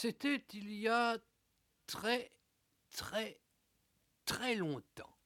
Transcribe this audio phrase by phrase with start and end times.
[0.00, 1.18] C'était il y a
[1.88, 2.30] très,
[2.92, 3.40] très,
[4.26, 5.17] très longtemps.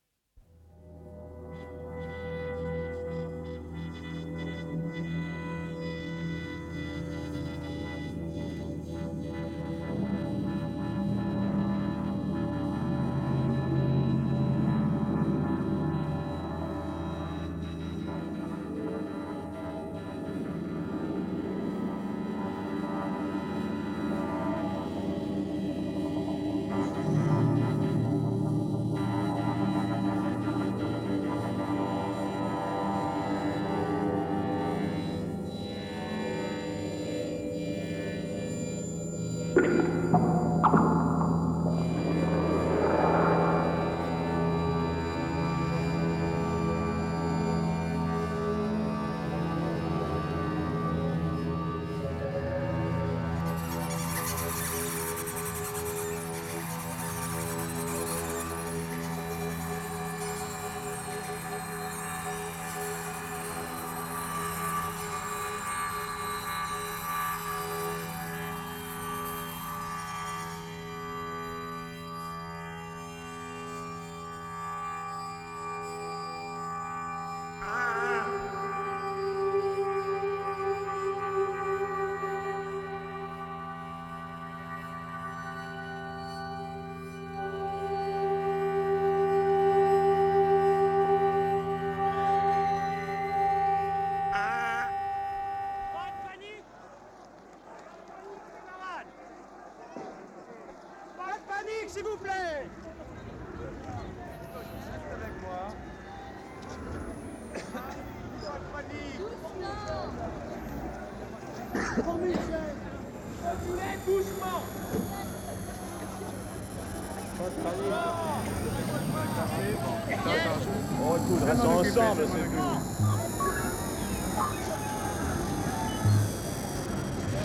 [121.44, 122.48] Restons ensemble, c'est.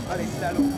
[0.10, 0.72] Allez, salaud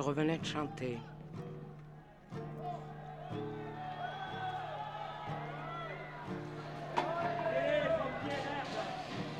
[0.00, 0.98] je revenais de chanter.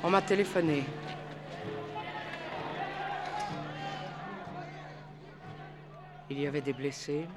[0.03, 0.83] On m'a téléphoné.
[6.29, 7.27] Il y avait des blessés,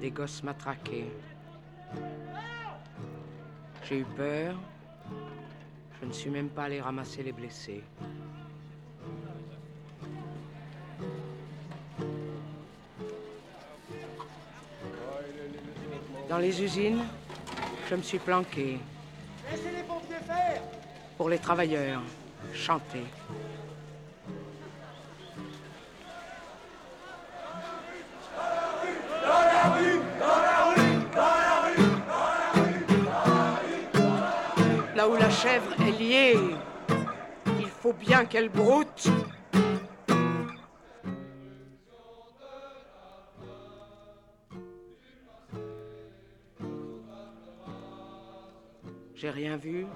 [0.00, 1.10] des gosses matraqués.
[3.82, 4.54] J'ai eu peur.
[6.00, 7.82] Je ne suis même pas allé ramasser les blessés.
[16.28, 17.04] Dans les usines,
[17.88, 18.78] je me suis planqué
[19.50, 20.60] Laissez les pompiers faire
[21.16, 22.02] pour les travailleurs,
[22.54, 23.02] chanter.
[34.94, 36.38] Là où la chèvre est liée,
[37.58, 39.08] il faut bien qu'elle broute.
[49.38, 49.86] Rien vu.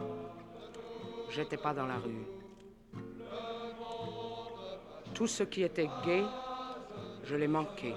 [1.31, 2.25] J'étais pas dans la rue.
[5.15, 6.23] Tout ce qui était gai,
[7.25, 7.93] je l'ai manqué.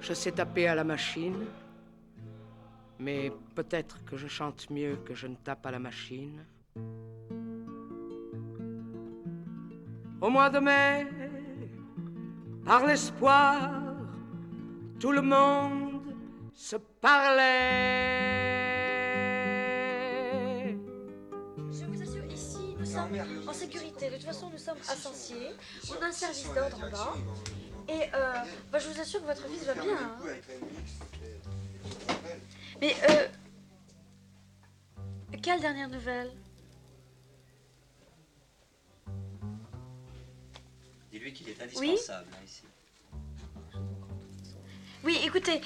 [0.00, 1.46] Je sais taper à la machine.
[2.98, 6.44] Mais peut-être que je chante mieux que je ne tape à la machine.
[10.20, 11.06] Au mois de mai,
[12.64, 13.70] par l'espoir,
[14.98, 16.14] tout le monde
[16.54, 18.55] se parlait.
[24.00, 25.52] De toute façon, nous sommes à Sancier.
[25.90, 27.14] On a un service d'ordre en bas.
[27.88, 28.34] Et euh,
[28.70, 29.96] bah, je vous assure que votre fils va bien.
[29.96, 30.16] hein.
[32.80, 33.28] Mais, euh,
[35.42, 36.30] quelle dernière nouvelle?
[41.10, 42.62] Dis-lui qu'il est indispensable hein, ici.
[45.04, 45.60] Oui, écoutez,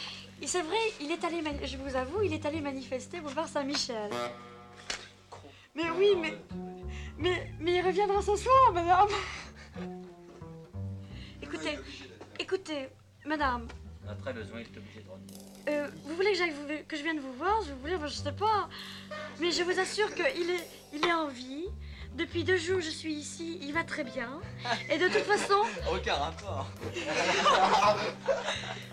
[0.47, 4.11] c'est vrai, il est allé, je vous avoue, il est allé manifester boulevard Saint-Michel.
[5.75, 6.37] Mais oui, mais,
[7.21, 9.09] mais, mais il reviendra ce soir, madame.
[11.43, 11.79] Écoutez,
[12.39, 12.89] écoutez,
[13.27, 13.67] madame,
[14.09, 15.37] Après besoin, il est obligé de revenir.
[15.69, 17.61] euh, vous voulez que, j'aille vous- que je vienne vous voir?
[17.67, 18.69] Je voulais, je sais pas.
[19.41, 21.67] Mais je vous assure qu'il est, il est en vie.
[22.15, 23.59] Depuis deux jours, je suis ici.
[23.63, 24.41] Il va très bien.
[24.91, 25.61] Et de toute façon,
[25.93, 26.67] Aucun rapport.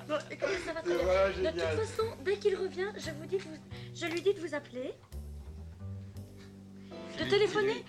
[0.07, 1.51] Bon, écoutez, ça va très bien.
[1.51, 3.57] De toute façon, dès qu'il revient, je vous dis, de vous-
[3.95, 4.93] je lui dis de vous appeler,
[7.17, 7.83] de téléphoner,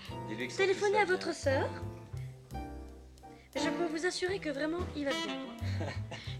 [0.57, 1.67] téléphoner à votre sœur.
[3.55, 5.87] Je peux vous assurer que vraiment, il va bien.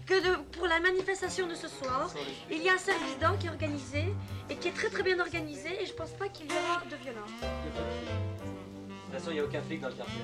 [0.06, 2.12] Que de- pour la manifestation de ce soir,
[2.50, 4.12] il y a un service d'ordre qui est organisé
[4.48, 6.96] et qui est très très bien organisé et je pense pas qu'il y aura de
[6.96, 7.30] violence.
[7.40, 10.20] De toute façon, il n'y a aucun flic dans le quartier.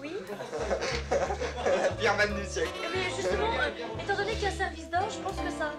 [0.00, 0.12] Oui
[1.98, 2.70] Pierre du siècle.
[2.80, 5.72] Bien, justement, euh, étant donné qu'il y a un service d'ordre, je pense que ça,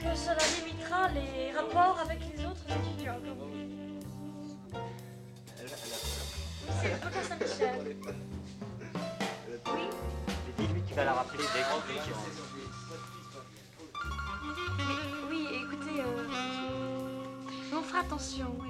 [0.00, 3.20] que cela limitera les rapports avec les autres étudiants.
[5.66, 7.96] C'est le Boulevard Saint-Michel.
[9.66, 9.88] Oui,
[10.58, 11.86] Dis-lui qu'il va la rappeler qu'il rentre.
[14.76, 18.68] mais, oui, écoutez, euh, on fera attention, oui.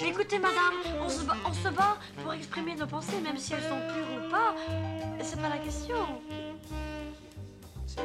[0.00, 3.54] Mais écoutez, madame, on se, bat, on se bat pour exprimer nos pensées, même si
[3.54, 4.54] elles sont pures ou pas.
[5.22, 5.96] C'est pas la question.
[7.86, 8.00] C'est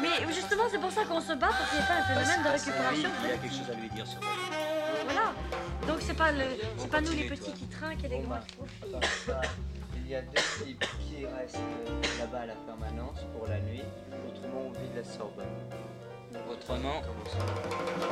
[0.00, 2.42] Mais justement, c'est pour ça qu'on se bat, pour qu'il n'y ait pas un phénomène
[2.42, 3.10] de récupération.
[3.22, 4.20] Il y a quelque chose à lui dire sur.
[5.04, 5.32] Voilà.
[5.86, 6.44] Donc c'est pas le,
[6.78, 8.40] c'est pas nous les petits qui trinquent et les grands.
[9.96, 11.56] Il y a deux types qui restent
[12.18, 13.84] là-bas à la permanence pour la nuit.
[14.28, 15.46] Autrement, on vide la Sorbonne.
[16.50, 17.02] Autrement,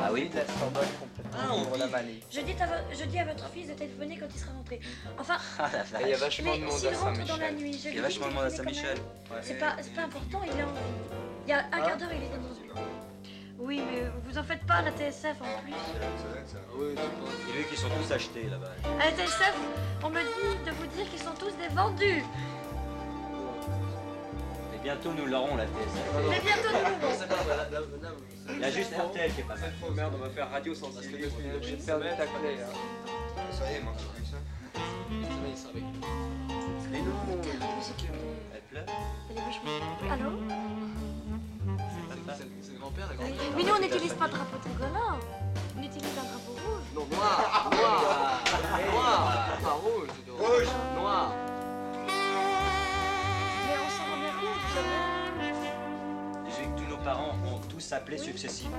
[0.01, 1.91] Ah oui vide la Sorbonne complètement Ah, on pour la vide.
[1.95, 2.19] Malais.
[2.31, 4.79] Je dis, à je dis à votre fils de téléphoner quand il sera rentré.
[5.17, 6.41] Enfin, Ah la il y a vache.
[6.41, 7.55] vachement de monde s'il à rentre dans la Saint-Michel.
[7.55, 8.97] nuit, je Il y a vachement de monde à Saint-Michel.
[9.41, 10.67] C'est pas, c'est pas important, il est en.
[11.47, 12.73] Il y a un quart d'heure, il est dans yeux.
[13.61, 15.73] Oui, mais vous en faites pas, la TSF en plus.
[17.47, 18.71] Dis-lui qu'ils sont tous achetés là-bas.
[19.01, 19.53] À la TSF,
[20.03, 22.23] on me dit de vous dire qu'ils sont tous des vendus.
[24.79, 25.69] Et bientôt nous l'aurons la TSF.
[26.29, 29.71] Mais bientôt nous Il y a juste RTL qui est pas mal.
[29.95, 31.17] Merde, on va faire radio sans parce que
[31.61, 32.57] J'ai perdu ta clé.
[32.61, 32.73] hein.
[33.51, 34.37] Ça y est, moi, j'ai vu ça.
[38.53, 38.85] Elle pleure
[39.29, 40.31] Elle est vachement- Allô
[42.63, 43.25] C'est le grand-père, la
[43.57, 45.19] Mais nous, on n'utilise pas de drapeau tricolore.
[45.77, 46.87] On utilise un drapeau rouge.
[46.95, 48.41] Non, noir Noir
[48.91, 50.67] Noir Pas rouge Rouge.
[50.95, 51.31] Noir
[54.79, 55.69] savez.
[56.45, 58.77] Dis-lui que tous nos parents ont tous appelé successivement.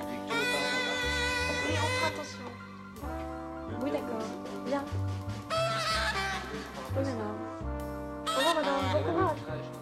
[0.00, 1.10] Dis-lui que tous nos parents ont appelé
[1.68, 2.46] Oui, on fera attention.
[3.82, 4.26] Oui, d'accord.
[4.66, 4.84] Bien.
[6.94, 7.38] Oui, madame.
[8.26, 8.80] Au revoir, madame.
[8.92, 9.81] Bon courage.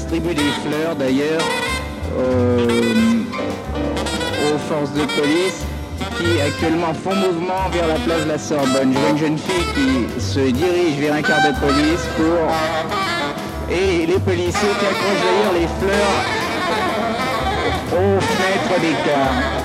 [0.00, 1.42] Distribuent des fleurs d'ailleurs
[2.16, 2.62] aux,
[4.46, 5.62] aux forces de police
[6.16, 8.92] qui actuellement font mouvement vers la place de la Sorbonne.
[8.94, 12.50] Je vois une jeune fille qui se dirige vers un quart de police pour...
[13.70, 16.24] Et les policiers qui accrochent d'ailleurs les fleurs
[17.92, 19.59] aux fenêtres des cars.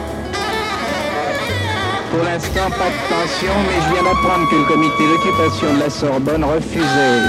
[2.16, 5.90] Pour l'instant, pas de tension, mais je viens d'apprendre que le comité d'occupation de la
[5.90, 7.20] Sorbonne refusait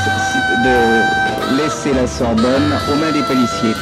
[0.64, 3.74] de laisser la Sorbonne aux mains des policiers.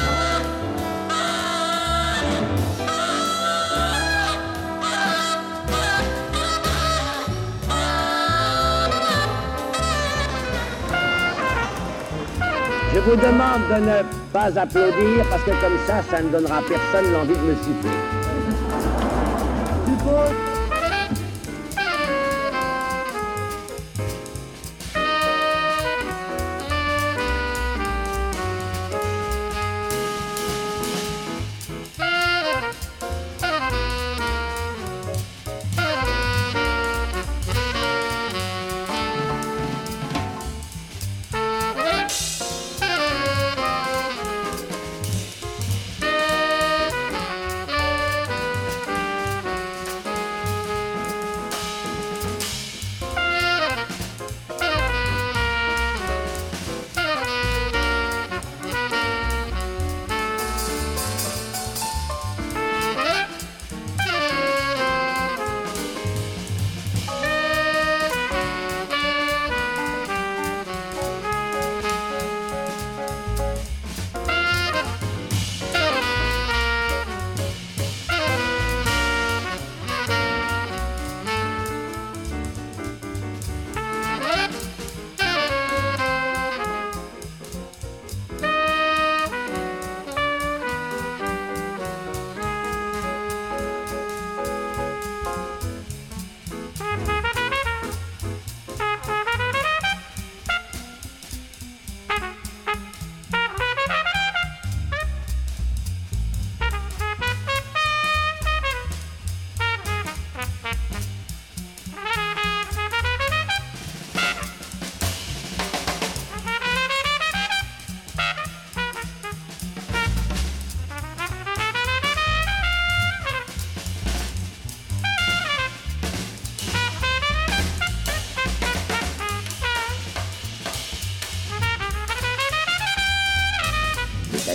[12.94, 16.62] Je vous demande de ne pas applaudir parce que comme ça, ça ne donnera à
[16.62, 18.13] personne l'envie de me siffler.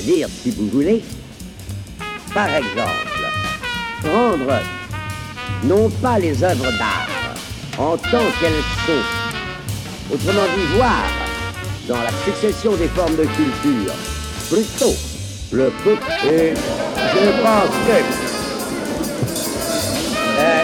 [0.10, 1.04] C'est-à-dire, si vous voulez,
[2.34, 3.30] par exemple,
[4.02, 4.60] prendre
[5.66, 7.08] non pas les œuvres d'art
[7.78, 9.04] en tant qu'elles sont,
[10.12, 11.04] autrement dit, voir
[11.88, 13.94] dans la succession des formes de culture,
[14.50, 14.96] plutôt
[15.52, 16.56] le côté,
[16.98, 17.98] je pense que...
[20.40, 20.64] Euh,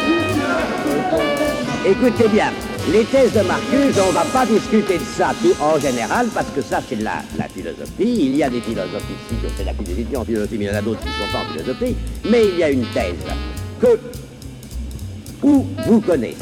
[1.85, 2.51] écoutez bien,
[2.91, 6.49] les thèses de Marcuse, on ne va pas discuter de ça tout en général, parce
[6.55, 7.21] que ça, c'est de la
[7.65, 8.25] philosophie.
[8.25, 10.67] Il y a des philosophes ici qui ont fait la philosophie en philosophie, mais il
[10.67, 11.95] y en a d'autres qui ne sont pas en philosophie.
[12.29, 13.15] Mais il y a une thèse
[13.79, 13.99] que,
[15.43, 16.37] où vous connaissez,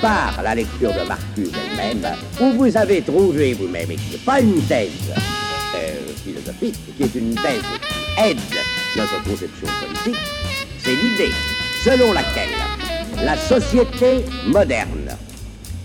[0.00, 2.06] par la lecture de Marcuse elle-même,
[2.40, 4.90] où vous avez trouvé vous-même, et qui n'est pas une thèse
[5.76, 5.94] euh,
[6.24, 8.38] philosophique, qui est une thèse qui aide
[8.96, 10.20] notre conception politique,
[10.78, 11.32] c'est l'idée
[11.84, 12.48] selon laquelle
[13.24, 15.16] la société moderne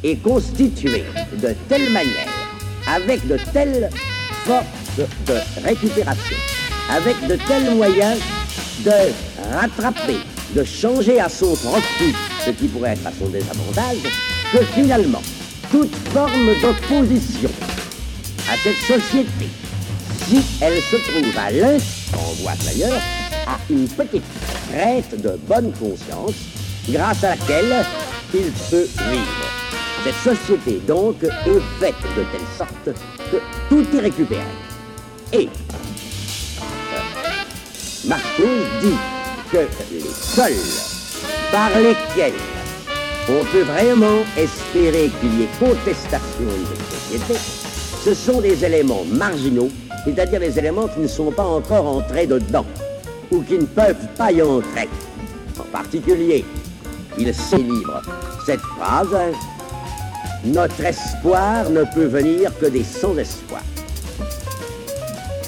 [0.04, 1.04] est constituée
[1.42, 2.28] de telle manière,
[2.88, 3.90] avec de telles
[4.46, 4.66] forces
[5.28, 6.38] de récupération,
[6.90, 8.20] avec de tels moyens
[8.86, 8.92] de
[9.54, 10.20] rattraper,
[10.56, 12.14] de changer à son profit
[12.46, 13.98] ce qui pourrait être à son désavantage,
[14.52, 15.22] que finalement,
[15.72, 17.50] toute forme d'opposition
[18.50, 19.50] à cette société,
[20.28, 23.02] si elle se trouve à l'instant, voit d'ailleurs,
[23.48, 24.24] à une petite
[24.70, 26.36] traite de bonne conscience,
[26.90, 27.86] grâce à laquelle
[28.34, 29.63] il peut vivre.
[30.04, 32.98] Cette société, donc, est faite de telle sorte
[33.32, 33.38] que
[33.70, 34.42] tout est récupéré.
[35.32, 35.48] Et
[38.06, 38.98] Marcuse dit
[39.50, 39.60] que
[39.92, 40.54] les seuls
[41.54, 42.34] par lesquels
[43.30, 47.40] on peut vraiment espérer qu'il y ait contestation de société,
[48.04, 49.70] ce sont des éléments marginaux,
[50.04, 52.66] c'est-à-dire des éléments qui ne sont pas encore entrés dedans,
[53.32, 54.90] ou qui ne peuvent pas y entrer.
[55.58, 56.44] En particulier,
[57.18, 58.02] il célèbre
[58.46, 59.16] cette phrase
[60.46, 63.62] Notre espoir ne peut venir que des sans-espoir.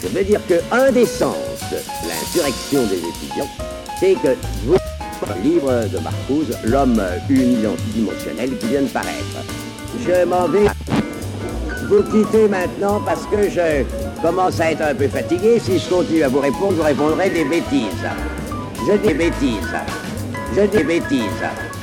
[0.01, 1.35] Je veux dire qu'un des sens
[1.69, 3.49] de l'insurrection des étudiants,
[3.99, 4.77] c'est que vous,
[5.27, 9.43] le livre de Marcuse, L'homme unidimensionnel qui vient de paraître.
[10.07, 10.67] Je m'en vais
[11.89, 13.83] vous quitter maintenant parce que je
[14.21, 15.59] commence à être un peu fatigué.
[15.59, 18.07] Si je continue à vous répondre, vous répondrai des bêtises.
[18.87, 19.75] Je dis des bêtises.
[20.55, 21.74] Je dis bêtises.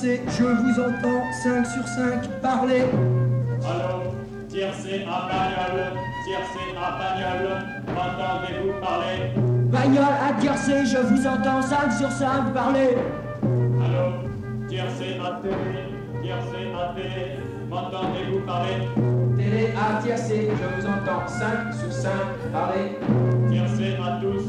[0.00, 2.82] Tiercé, je vous entends 5 sur 5 parler.
[3.62, 4.12] Allô
[4.48, 5.92] Tiercé à bagnole,
[6.24, 9.32] tiercé à bagnole, m'entendez-vous parler?
[9.70, 12.96] Bagnole à tiercé, je vous entends 5 sur 5 parler.
[13.42, 15.84] Allô Tiercé à télé,
[16.22, 18.88] tiercé à télé, m'entendez-vous parler?
[19.36, 22.10] Télé à tiercé, je vous entends 5 sur 5
[22.52, 22.98] parler.
[23.50, 24.44] Tiercé à tous,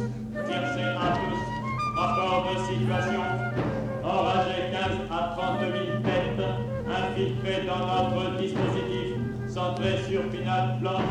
[0.46, 3.22] tiercé à tous, rapport de situation.
[7.80, 9.16] Dans notre dispositif,
[9.48, 11.02] centré sur Pinat Blanc.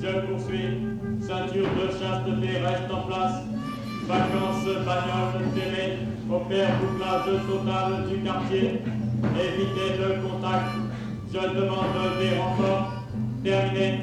[0.00, 0.78] Je poursuis,
[1.20, 3.42] ceinture de chasteté reste en place.
[4.08, 5.98] Vacances, bagnole, télé,
[6.30, 8.82] opère bouclage total du quartier.
[9.38, 10.66] Évitez le contact.
[11.32, 12.92] Je demande des renforts.
[13.44, 13.98] Terminé.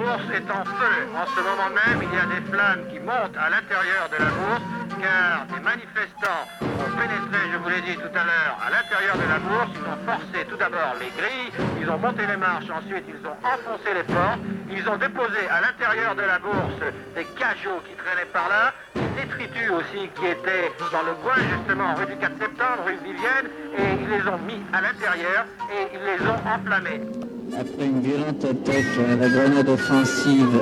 [0.00, 0.96] Bourse est en feu.
[1.12, 4.32] En ce moment même, il y a des flammes qui montent à l'intérieur de la
[4.32, 4.64] bourse,
[4.96, 9.28] car des manifestants ont pénétré, je vous l'ai dit tout à l'heure, à l'intérieur de
[9.28, 9.72] la bourse.
[9.76, 13.36] Ils ont forcé tout d'abord les grilles, ils ont monté les marches, ensuite ils ont
[13.44, 14.40] enfoncé les portes,
[14.72, 16.80] ils ont déposé à l'intérieur de la bourse
[17.14, 21.94] des cajots qui traînaient par là, des détritus aussi qui étaient dans le coin justement,
[21.94, 26.04] rue du 4 septembre, rue Vivienne, et ils les ont mis à l'intérieur et ils
[26.08, 27.19] les ont enflammés.
[27.58, 30.60] Après une violente attaque à la grenade offensive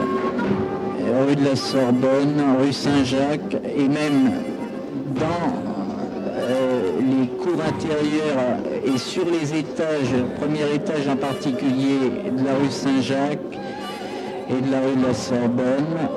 [1.27, 4.33] rue de la Sorbonne, rue Saint-Jacques et même
[5.15, 5.53] dans
[6.37, 12.71] euh, les cours intérieures et sur les étages, premier étage en particulier de la rue
[12.71, 13.59] Saint-Jacques
[14.49, 16.09] et de la rue de la Sorbonne,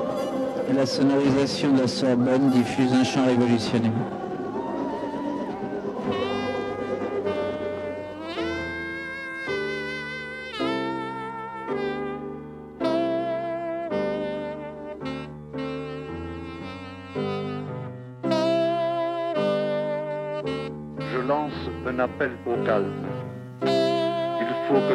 [0.76, 4.21] la sonorisation de la Sorbonne diffuse un chant révolutionnaire.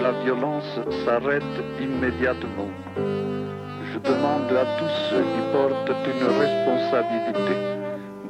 [0.06, 2.70] la violence s'arrête immédiatement.
[2.96, 7.56] Je demande à tous ceux qui portent une responsabilité,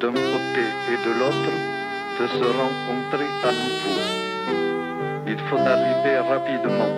[0.00, 1.52] d'un côté et de l'autre,
[2.18, 3.98] de se rencontrer à nouveau.
[5.26, 6.94] Il faut arriver rapidement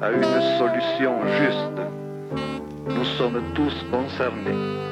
[0.00, 1.78] à une solution juste.
[2.88, 4.85] Nous sommes tous concernés.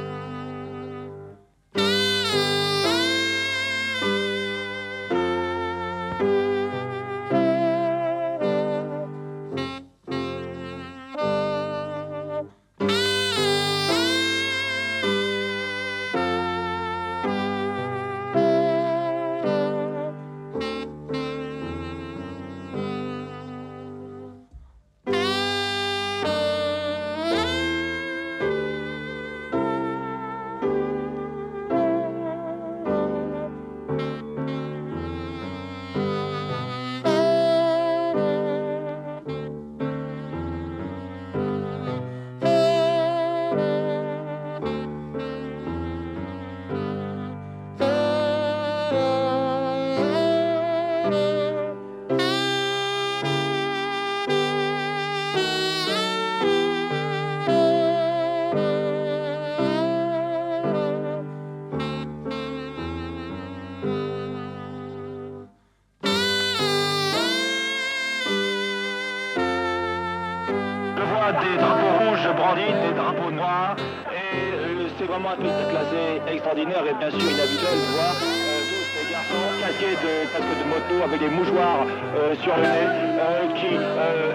[81.25, 82.87] des mouchoirs euh, sur le nez,
[83.19, 84.35] euh, qui euh,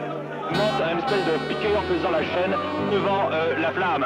[0.51, 2.55] monte un espèce de piqueur faisant la chaîne
[2.91, 4.05] devant la flamme.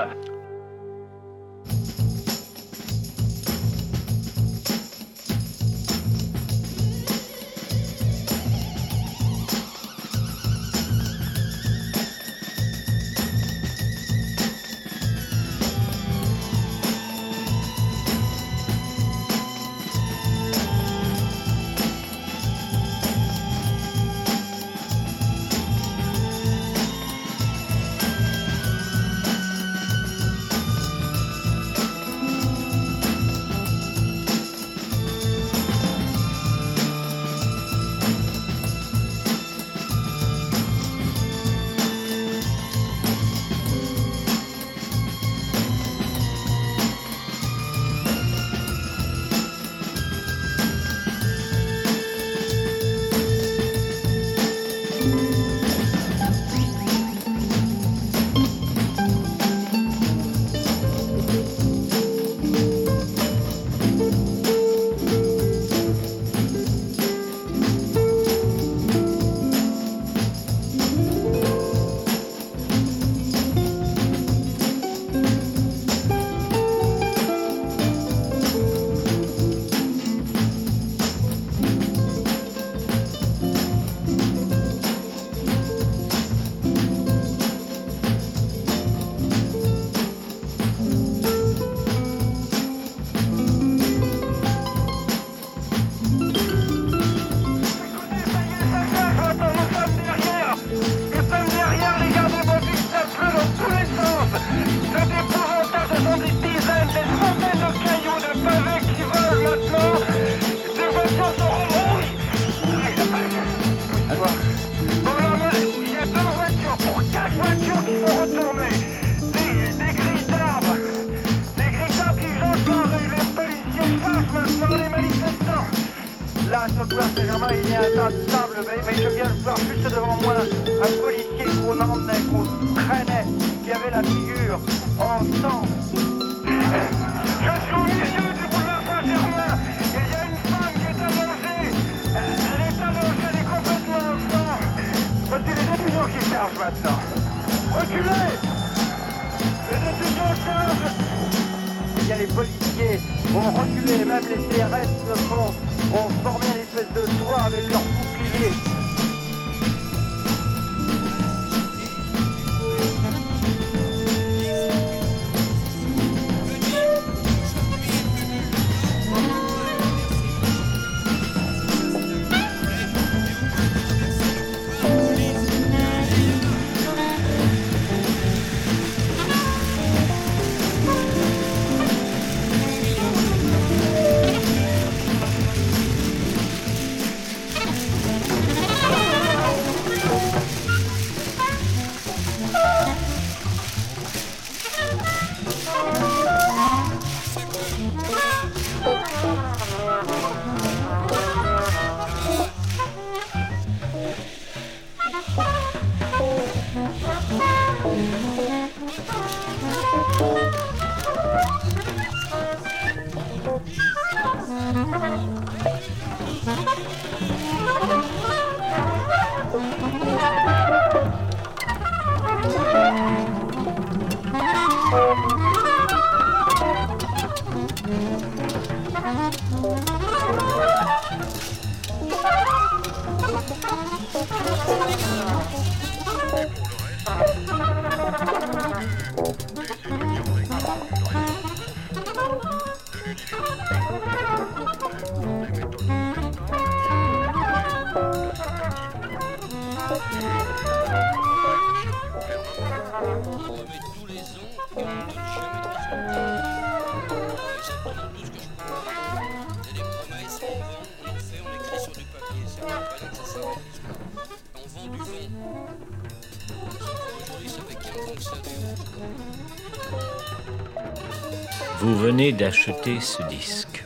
[272.33, 273.85] D'acheter ce disque.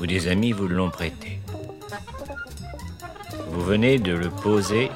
[0.00, 1.40] Ou des amis vous l'ont prêté.
[3.48, 4.90] Vous venez de le poser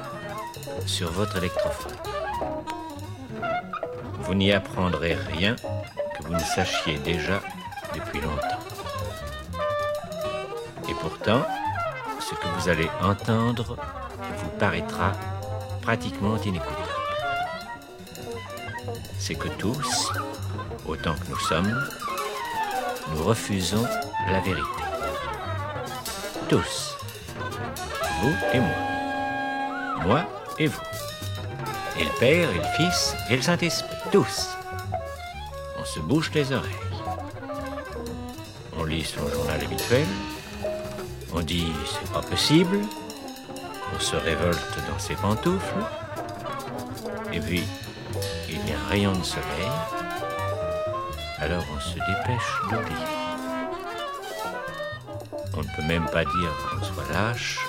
[0.85, 1.95] sur votre électrophone.
[4.21, 7.41] Vous n'y apprendrez rien que vous ne sachiez déjà
[7.93, 8.59] depuis longtemps.
[10.89, 11.41] Et pourtant,
[12.19, 13.77] ce que vous allez entendre
[14.37, 15.13] vous paraîtra
[15.81, 16.89] pratiquement inécoutable.
[19.17, 20.11] C'est que tous,
[20.89, 21.87] autant que nous sommes,
[23.13, 23.85] nous refusons
[24.27, 24.67] la vérité.
[26.49, 26.97] Tous.
[28.21, 30.05] Vous et moi.
[30.05, 30.25] Moi
[30.57, 30.81] et vous.
[31.99, 33.95] Et le Père, et le Fils, et le Saint-Esprit.
[34.11, 34.49] Tous.
[35.79, 36.71] On se bouche les oreilles.
[38.77, 40.07] On lit son journal habituel.
[41.33, 42.79] On dit c'est pas possible.
[43.95, 45.83] On se révolte dans ses pantoufles.
[47.31, 47.63] Et puis,
[48.47, 49.98] il y a un rayon de soleil.
[51.41, 53.05] Alors on se dépêche d'oublier.
[55.53, 57.59] On ne peut même pas dire qu'on soit lâche.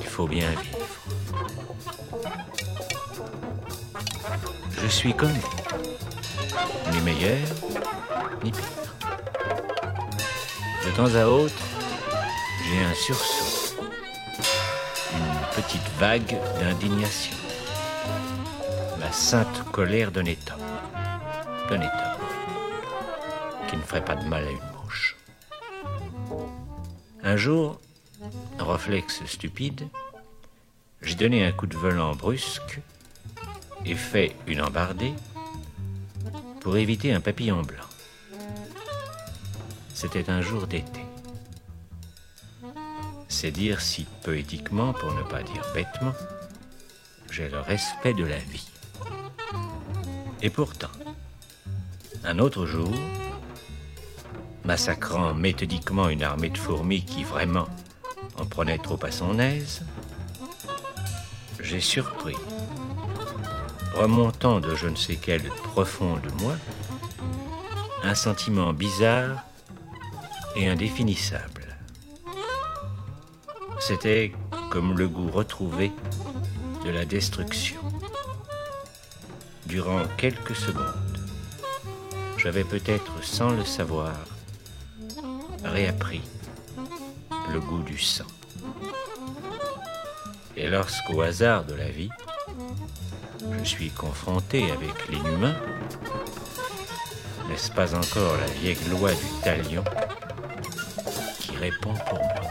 [0.00, 0.78] Il faut bien vivre.
[4.82, 6.92] Je suis comme vous.
[6.92, 7.38] Ni meilleur,
[8.42, 8.64] ni pire.
[10.86, 11.62] De temps à autre,
[12.64, 13.76] j'ai un sursaut.
[15.14, 17.36] Une petite vague d'indignation.
[18.98, 20.56] La sainte colère d'un État.
[21.70, 22.18] D'un État
[23.68, 25.16] qui ne ferait pas de mal à une mouche.
[27.22, 27.80] Un jour,
[28.58, 29.86] réflexe stupide,
[31.00, 32.80] j'ai donné un coup de volant brusque
[33.86, 35.14] et fait une embardée
[36.60, 37.86] pour éviter un papillon blanc.
[39.94, 41.04] C'était un jour d'été.
[43.28, 46.14] C'est dire si poétiquement, pour ne pas dire bêtement,
[47.30, 48.68] j'ai le respect de la vie.
[50.42, 50.88] Et pourtant,
[52.30, 52.94] un autre jour,
[54.64, 57.66] massacrant méthodiquement une armée de fourmis qui vraiment
[58.38, 59.82] en prenait trop à son aise,
[61.60, 62.36] j'ai surpris,
[63.96, 66.54] remontant de je ne sais quel profond de moi,
[68.04, 69.44] un sentiment bizarre
[70.54, 71.76] et indéfinissable.
[73.80, 74.32] C'était
[74.70, 75.90] comme le goût retrouvé
[76.84, 77.80] de la destruction.
[79.66, 81.09] Durant quelques secondes,
[82.42, 84.14] j'avais peut-être sans le savoir
[85.62, 86.22] réappris
[87.52, 88.24] le goût du sang.
[90.56, 92.08] Et lorsqu'au hasard de la vie,
[93.58, 95.54] je suis confronté avec l'inhumain,
[97.48, 99.84] n'est-ce pas encore la vieille loi du talion
[101.40, 102.42] qui répond pour moi?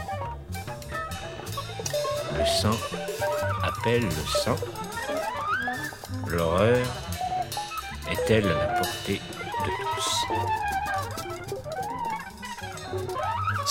[2.38, 2.78] Le sang
[3.64, 4.56] appelle le sang.
[6.28, 6.86] L'horreur
[8.08, 9.20] est-elle à la portée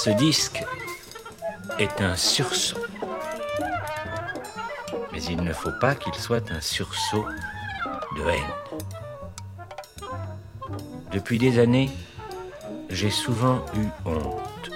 [0.01, 0.63] Ce disque
[1.77, 2.77] est un sursaut.
[5.11, 7.25] Mais il ne faut pas qu'il soit un sursaut
[8.15, 8.53] de haine.
[11.11, 11.89] Depuis des années,
[12.89, 14.71] j'ai souvent eu honte.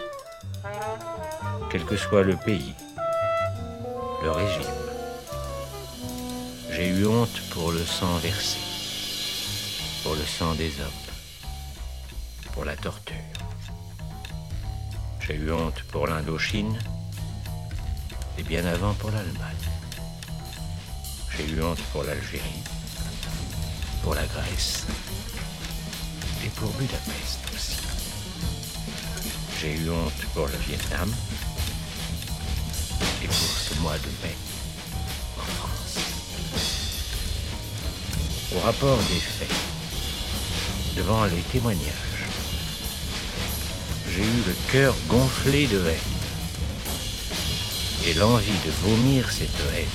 [1.72, 2.76] Quel que soit le pays,
[4.24, 4.74] le régime.
[6.70, 8.60] J'ai eu honte pour le sang versé,
[10.04, 11.03] pour le sang des hommes,
[15.94, 16.76] pour l'Indochine
[18.40, 19.68] et bien avant pour l'Allemagne.
[21.38, 22.64] J'ai eu honte pour l'Algérie,
[24.02, 24.88] pour la Grèce
[26.44, 27.78] et pour Budapest aussi.
[29.62, 31.14] J'ai eu honte pour le Vietnam
[33.24, 34.36] et pour ce mois de mai
[35.38, 36.00] en France.
[38.56, 39.56] Au rapport des faits,
[40.98, 42.13] devant les témoignages,
[44.16, 46.14] j'ai eu le cœur gonflé de haine
[48.06, 49.88] et l'envie de vomir cette haine.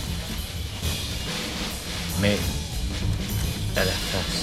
[2.21, 2.39] Mais
[3.77, 4.43] à la face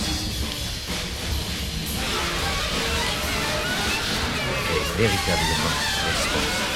[4.72, 5.76] est véritablement
[6.08, 6.75] responsable.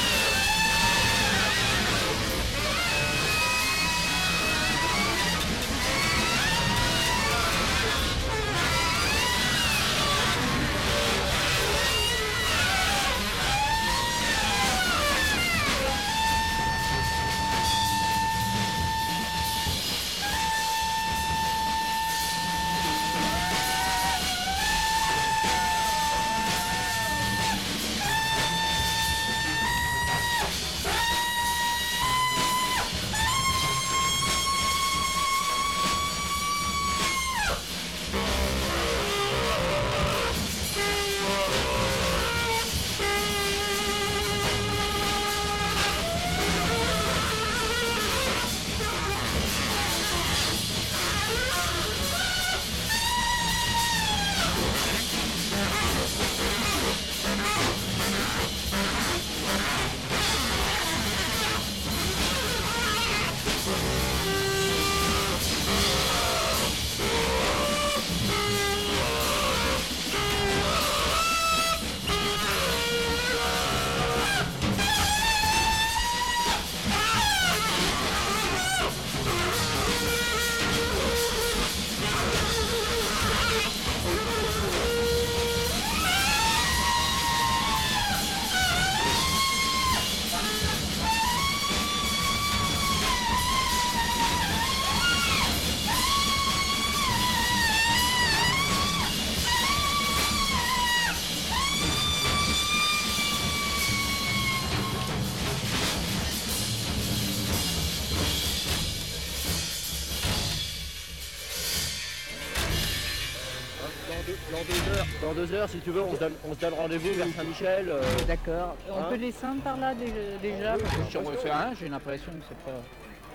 [115.45, 117.89] 22h si tu veux, on se donne, on se donne rendez-vous vers Saint-Michel.
[117.89, 118.75] euh, D'accord.
[118.89, 119.05] On hein.
[119.09, 122.77] peut descendre par là déjà, déjà un, j'ai l'impression que c'est pas.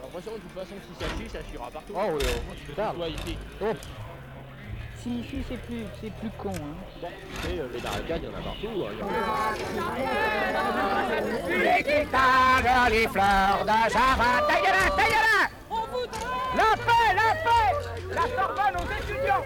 [0.02, 1.94] L'impression de toute façon si ça chie, ça chiera partout.
[1.96, 2.20] Oh, ouais, ouais,
[2.66, 2.72] tu.
[2.74, 3.38] Toi ici.
[3.62, 3.72] Oh.
[5.02, 6.50] Signifie c'est plus c'est plus con.
[6.50, 6.76] Hein.
[7.00, 7.08] Bon,
[7.42, 8.84] tu sais, euh, les barricades, il y en a partout.
[8.84, 8.92] hein,
[11.48, 14.30] Les guitares, les fleurs de Java.
[14.48, 15.38] Taïala, taïala
[16.56, 17.72] La paix, la paix
[18.14, 19.44] La Sorbonne aux étudiants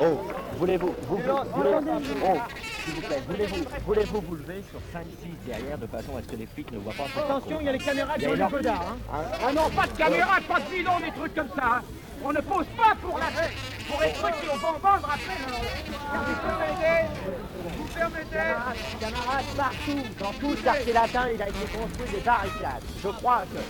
[0.00, 0.20] Oh,
[0.56, 1.20] voulez-vous, vous,
[2.24, 2.38] oh,
[3.00, 3.22] vous plaît,
[3.86, 6.92] voulez-vous, vous lever sur 5-6 derrière de façon à ce que les flics ne voient
[6.94, 8.82] pas Attention, il y a les caméras sur le godard.
[8.90, 8.96] Hein.
[9.14, 11.76] Hein Ah non, pas de caméra, pas de bidon, des trucs comme ça.
[11.76, 11.82] hein.
[12.24, 13.26] On ne pose pas pour la
[13.88, 15.38] pour les trucs qu'on va en vendre après.
[16.26, 17.06] Vous permettez
[17.78, 18.54] Vous permettez
[19.00, 22.82] Camarades, partout, dans tout le quartier latin, il a été construit des barricades.
[23.02, 23.60] Je crois que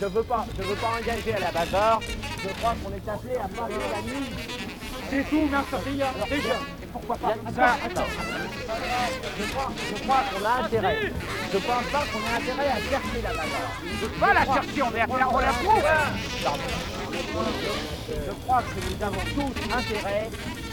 [0.00, 2.00] je veux pas, je veux pas engager à la bazar.
[2.42, 4.30] Je crois qu'on est appelé à parler la nuit.
[5.10, 5.74] C'est tout, merci,
[6.30, 6.54] déjà.
[6.92, 8.10] Pourquoi pas Ça, attends.
[9.38, 11.12] Je crois, je crois qu'on a intérêt.
[11.52, 13.68] Je pense pas qu'on a intérêt à chercher la bazar.
[14.00, 15.82] Je pas la chercher, on la, on la trouve.
[16.44, 16.62] Pardon.
[18.08, 20.30] Je crois que nous avons tous intérêt,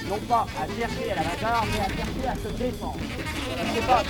[0.09, 2.99] non pas à chercher à la bagarre, mais à chercher à se défendre.
[2.99, 4.01] Je sais pas.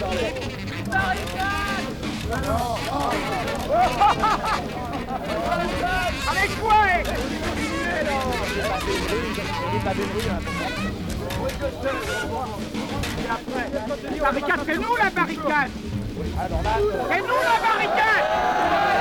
[6.30, 6.86] Avec quoi
[14.22, 15.72] Barricade, c'est nous la barricade.
[17.10, 18.95] C'est nous la barricade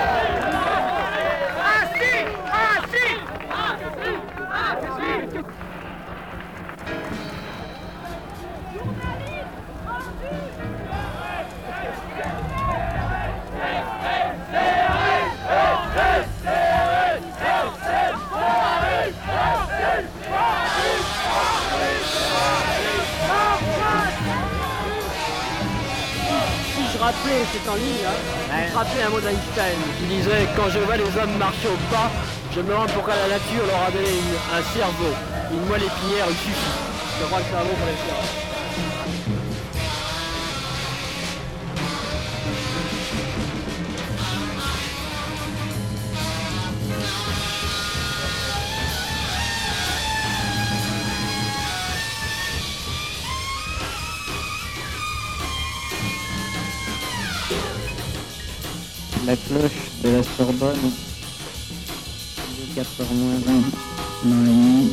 [27.23, 28.71] C'est en ligne, hein,
[29.07, 32.11] un mot d'Einstein qui disait Quand je vois les hommes marcher au pas,
[32.55, 35.13] Je me demande pourquoi la nature leur a donné une- un cerveau.
[35.51, 36.75] Une moelle épinière, il suffit.
[37.21, 38.44] Je crois que c'est un mot pour les faire.
[59.27, 60.93] La cloche de la Sorbonne,
[62.59, 63.53] de 4h moins 20
[64.25, 64.93] dans la nuit,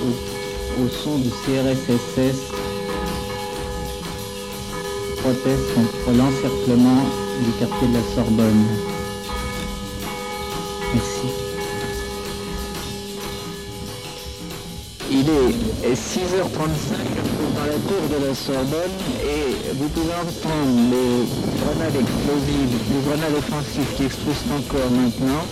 [0.00, 2.38] au, au son du CRSSS,
[5.18, 7.02] proteste contre l'encerclement
[7.44, 8.64] du quartier de la Sorbonne.
[10.94, 11.43] Merci.
[15.16, 16.98] Il est 6h35
[17.54, 21.22] dans la tour de la Sorbonne et vous pouvez entendre les
[21.62, 25.46] grenades explosives, les grenades offensives qui explosent encore maintenant,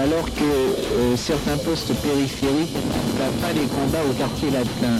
[0.00, 4.96] alors que euh, certains postes périphériques n'ont pas des combats au quartier latin.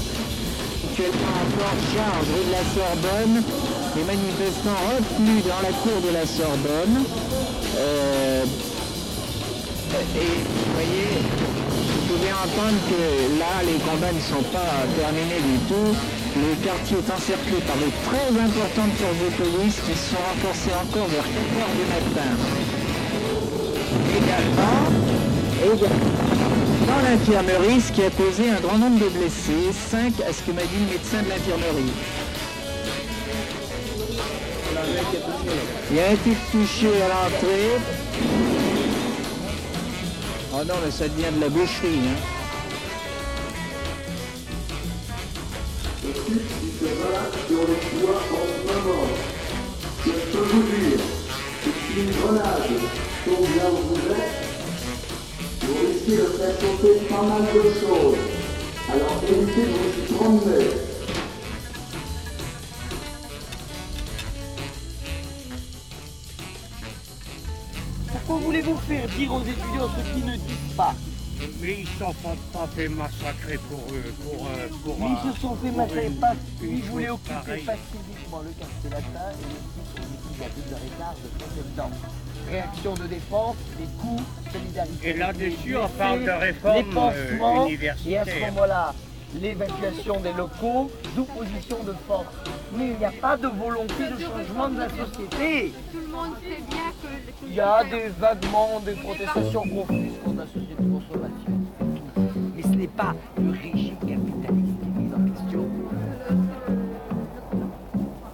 [0.85, 3.43] Actuellement en porte charge rue de la Sorbonne,
[3.97, 7.01] les manifestants retenus dans la cour de la Sorbonne.
[7.79, 8.45] Euh,
[9.97, 11.46] et vous voyez,
[12.17, 15.93] pouvez entendre que là, les combats ne sont pas terminés du tout.
[16.37, 20.73] Le quartier est encerclé par de très importantes forces de police qui se sont renforcées
[20.73, 22.31] encore vers 4 heures du matin.
[24.17, 24.79] Également,
[26.87, 30.53] dans l'infirmerie, ce qui a causé un grand nombre de blessés, 5 à ce que
[30.53, 31.93] m'a dit le médecin de l'infirmerie.
[35.91, 38.56] Il y a type touché à l'entrée.
[40.59, 41.99] Oh non, mais ça devient de la boucherie.
[41.99, 42.17] Hein.
[47.47, 49.07] sur les toits en ce moment.
[50.03, 51.01] Je peux vous dire
[51.63, 52.69] si une grenade
[53.27, 54.35] tombe là où vous êtes,
[55.61, 58.17] vous risquez de faire sauter pas mal de choses.
[58.91, 60.86] Alors évitez de vous y.
[69.27, 70.95] dire aux étudiants ce qu'ils ne disent pas
[71.61, 75.35] Mais ils s'en sont pas fait massacrer pour eux, pour, euh, pour Mais ils un-
[75.35, 77.65] se sont fait massacrer une- parce qu'ils voulaient occuper pareille.
[77.65, 81.91] pacifiquement le quartier latin et le à deux heures et quart de dedans.
[82.51, 84.23] Réaction de défense, des coups,
[84.53, 85.09] solidarité.
[85.09, 88.13] Et là-dessus, des on parle de réforme, les pansements, euh, universitaire.
[88.13, 88.95] Et à ce moment-là,
[89.41, 92.27] l'évacuation des locaux sous position de force.
[92.77, 95.73] Mais il n'y a pas de volonté de changement de la société.
[95.93, 97.47] Tout le monde sait bien que...
[97.49, 101.53] Il y a des vaguement des protestations confuses contre la société de consommation.
[102.57, 105.65] Mais ce n'est pas le régime capitaliste qui est mis en question.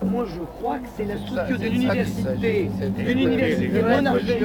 [0.05, 4.43] Moi, je crois que c'est la structure d'une université, d'une université monarchique,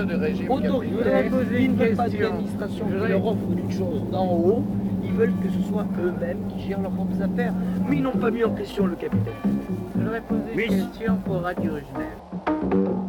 [0.49, 4.63] autoritaire, qui ne veut pas d'administration qui leur offre une chose d'en haut.
[5.03, 7.53] Ils veulent que ce soit eux-mêmes qui gèrent leurs propres affaires.
[7.89, 9.59] Mais ils n'ont pas mis en question le capitalisme.
[9.95, 13.06] Je voudrais poser une question pour Radio Genève.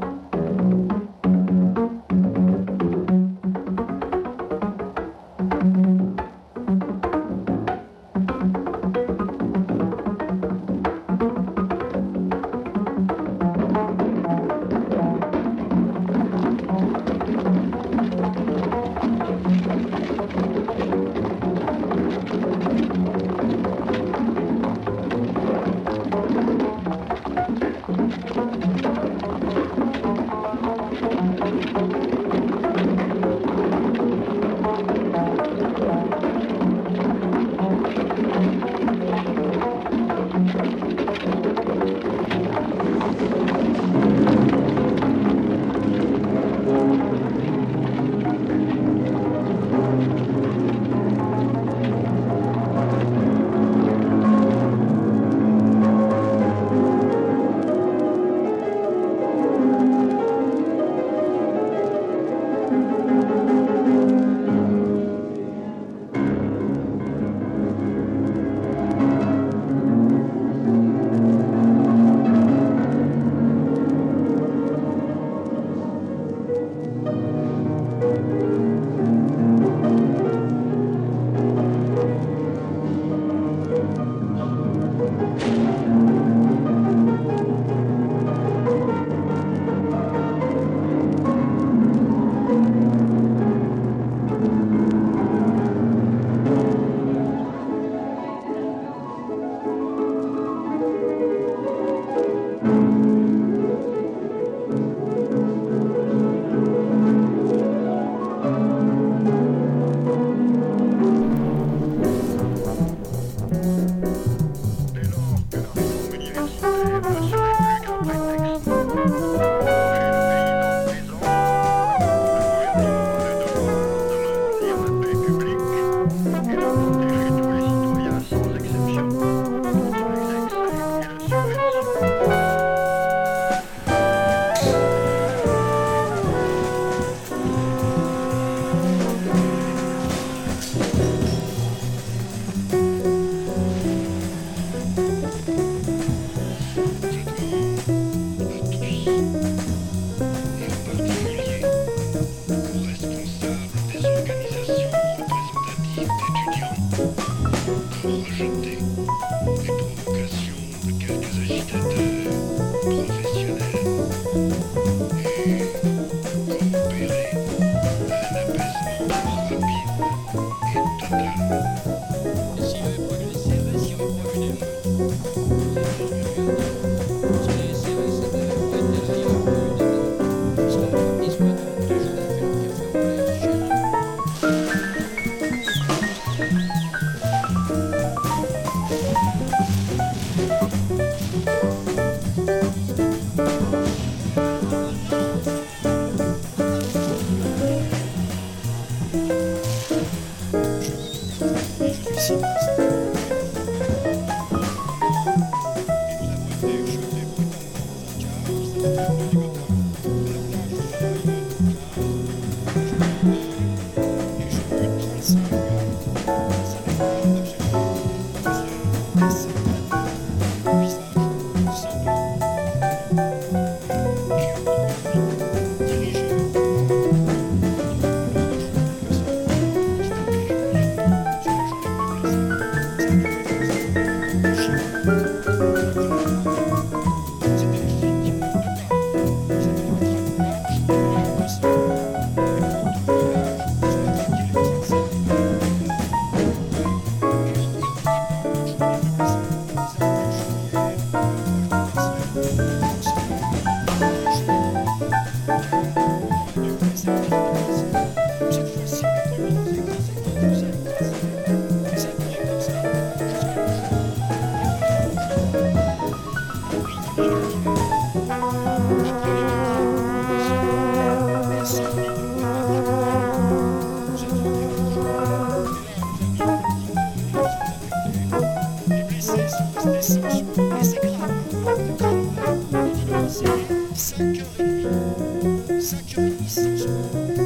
[286.15, 287.38] Pour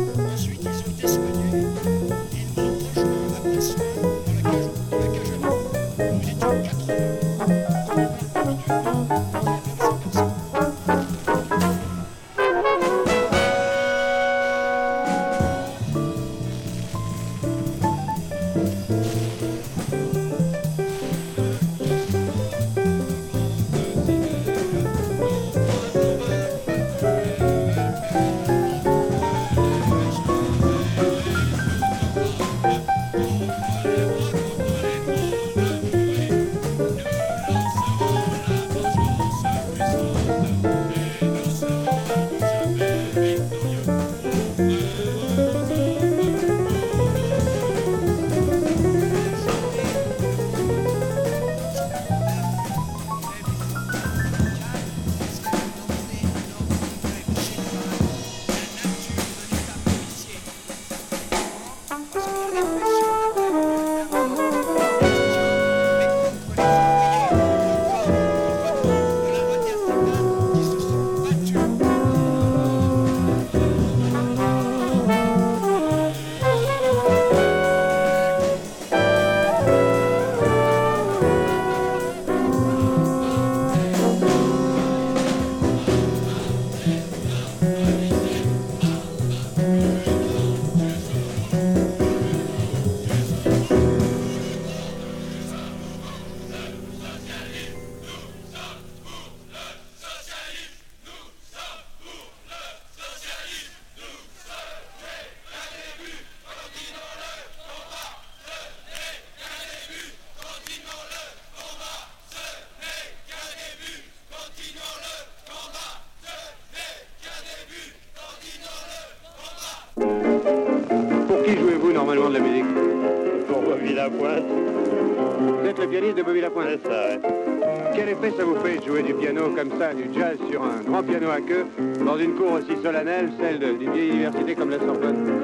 [129.94, 131.66] du jazz sur un grand piano à queue,
[132.04, 135.42] dans une cour aussi solennelle, celle d'une vieille université comme la Sorbonne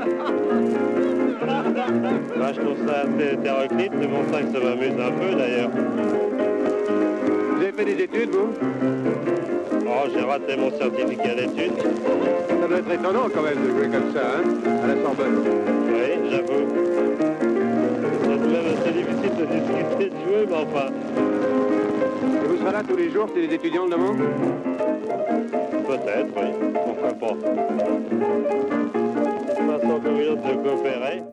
[2.38, 5.70] Bah, je trouve ça assez hétéroclite, c'est pour ça que ça m'amuse un peu d'ailleurs.
[7.50, 8.52] Vous avez fait des études, vous?
[9.86, 11.82] Oh, j'ai raté mon certificat d'études.
[12.48, 14.44] Ça doit être étonnant quand même de jouer comme ça, hein,
[14.84, 15.44] à la Sorbonne.
[15.88, 16.68] Oui, j'avoue.
[18.22, 21.27] C'est même assez difficile de discuter de jouer, mais enfin.
[22.44, 24.18] Et vous serez là tous les jours si les étudiants le demandent
[25.86, 26.70] Peut-être, oui.
[26.84, 27.34] Pourquoi pas.
[29.60, 31.27] Une autre de coopérer.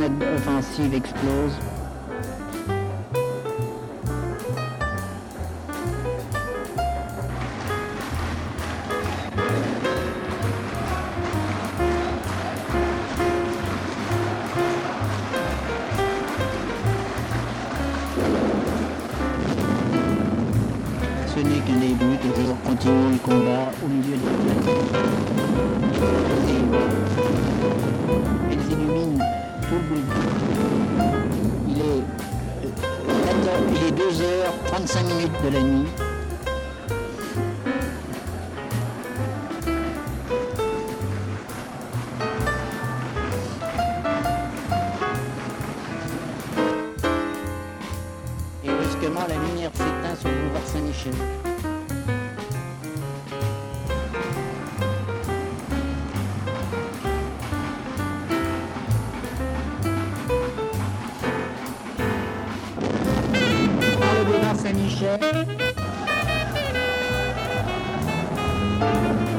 [0.00, 1.69] Grenades offensives
[65.18, 65.60] thank
[69.20, 69.29] you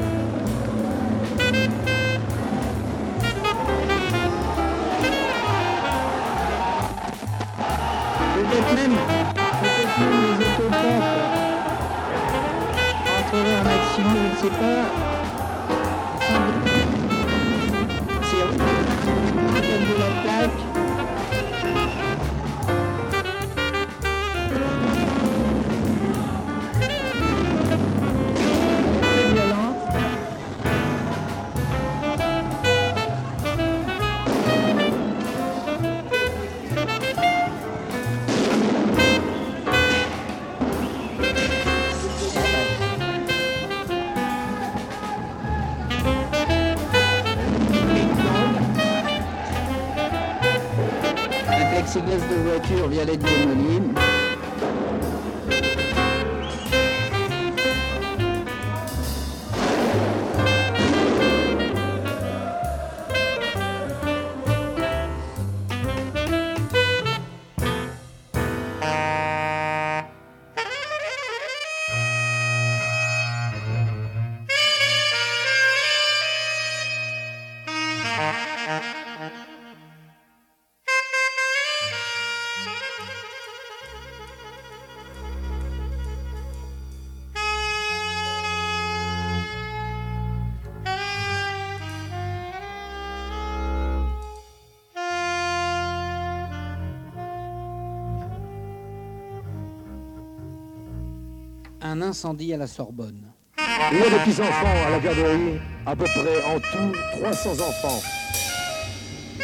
[101.84, 103.24] Un incendie à la Sorbonne.
[103.58, 108.00] Il y a des petits-enfants à la garderie, à peu près en tout 300 enfants.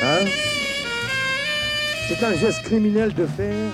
[0.00, 0.24] Hein
[2.06, 3.72] C'est un geste criminel de faire.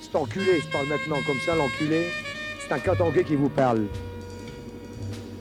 [0.00, 2.08] Cet enculé, je parle maintenant comme ça, l'enculé,
[2.60, 3.86] c'est un catangué qui vous parle.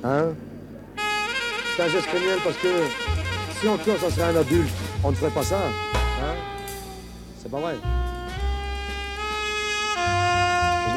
[0.04, 0.34] Hein
[1.76, 2.70] C'est un geste criminel parce que
[3.60, 4.70] si encore ça serait un adulte,
[5.04, 5.62] on ne ferait pas ça.
[6.24, 6.36] Hein
[7.42, 7.76] C'est pas vrai.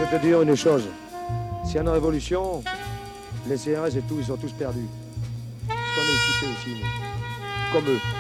[0.07, 0.85] Te dire une chose.
[1.65, 2.63] S'il y a une révolution,
[3.49, 4.89] les CRS et tout, ils sont tous perdus.
[5.67, 7.73] Parce qu'on est équipés aussi, nous.
[7.73, 8.14] Comme eux.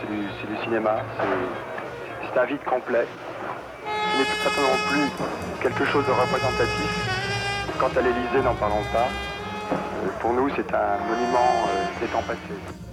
[0.00, 3.06] C'est du cinéma, c'est- un vide complet.
[4.12, 5.08] Ce n'est tout simplement plus
[5.62, 6.90] quelque chose de représentatif.
[7.78, 9.08] Quant à l'Élysée, n'en parlons pas.
[9.72, 12.85] Euh, pour nous, c'est un monument euh, des temps passés.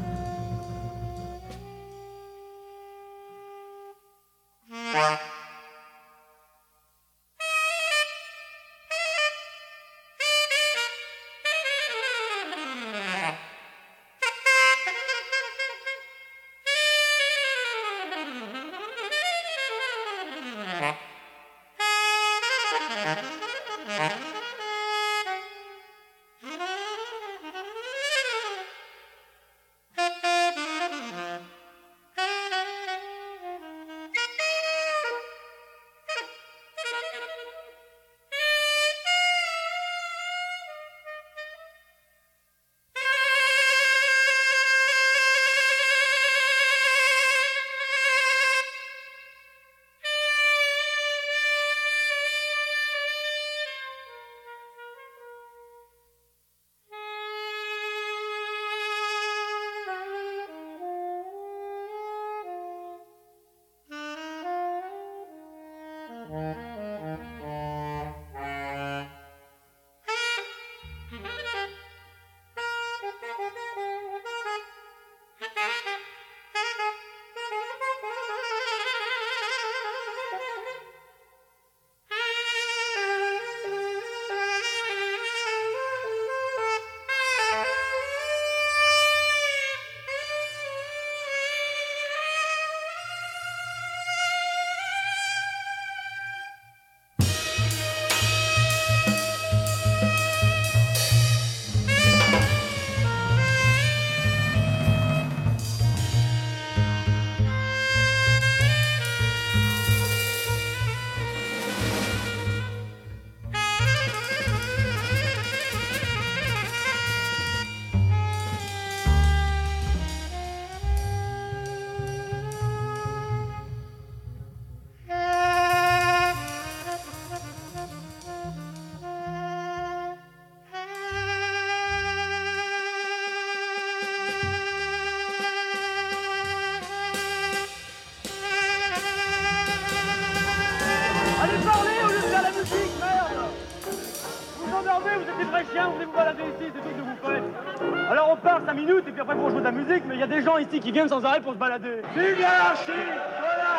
[148.73, 150.41] 5 minutes et puis après on joue de la musique, mais il y a des
[150.41, 152.01] gens ici qui viennent sans arrêt pour se balader.
[152.15, 152.91] Vive l'anarchie
[153.39, 153.73] Voilà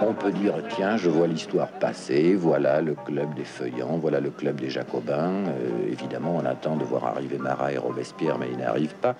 [0.00, 4.30] On peut dire, tiens, je vois l'histoire passer, voilà le club des Feuillants, voilà le
[4.30, 5.44] club des Jacobins.
[5.46, 9.14] Euh, évidemment, on attend de voir arriver Marat et Robespierre, mais ils n'arrivent pas.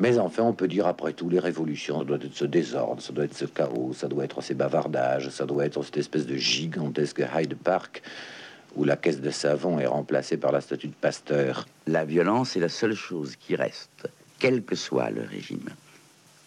[0.00, 3.12] Mais enfin, on peut dire, après tout, les révolutions, ça doit être ce désordre, ça
[3.12, 6.36] doit être ce chaos, ça doit être ces bavardages, ça doit être cette espèce de
[6.36, 8.02] gigantesque Hyde Park
[8.76, 11.66] où la caisse de savon est remplacée par la statue de Pasteur.
[11.86, 15.68] La violence est la seule chose qui reste, quel que soit le régime,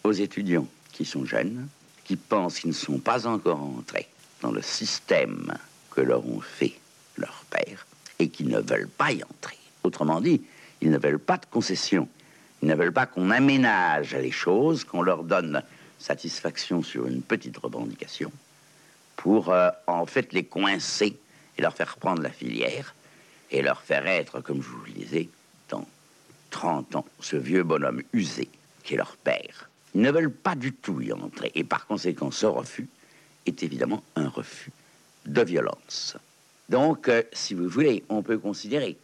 [0.02, 1.68] aux étudiants qui sont jeunes,
[2.04, 4.08] qui pensent qu'ils ne sont pas encore entrés
[4.42, 5.54] dans le système
[5.90, 6.74] que leur ont fait
[7.18, 7.86] leurs pères
[8.18, 9.58] et qui ne veulent pas y entrer.
[9.84, 10.42] Autrement dit,
[10.80, 12.08] ils ne veulent pas de concessions.
[12.64, 15.62] Ils ne veulent pas qu'on aménage les choses, qu'on leur donne
[15.98, 18.32] satisfaction sur une petite revendication
[19.16, 21.18] pour euh, en fait les coincer
[21.58, 22.94] et leur faire prendre la filière
[23.50, 25.28] et leur faire être, comme je vous le disais,
[25.68, 25.86] dans
[26.48, 28.48] 30 ans, ce vieux bonhomme usé
[28.82, 29.68] qui est leur père.
[29.94, 31.52] Ils ne veulent pas du tout y entrer.
[31.54, 32.88] Et par conséquent, ce refus
[33.44, 34.72] est évidemment un refus
[35.26, 36.16] de violence.
[36.70, 38.96] Donc, euh, si vous voulez, on peut considérer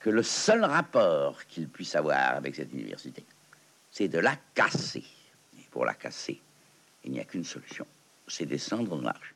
[0.00, 3.24] que le seul rapport qu'il puisse avoir avec cette université,
[3.90, 5.04] c'est de la casser.
[5.58, 6.40] Et pour la casser,
[7.04, 7.86] il n'y a qu'une solution,
[8.26, 9.34] c'est descendre dans l'arche.